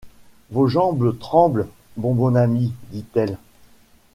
[0.49, 3.37] Vos jambes tremblent, mon bon ami, dit-elle.